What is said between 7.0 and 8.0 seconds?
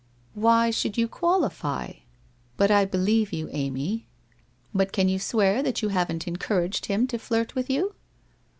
to flirt with you?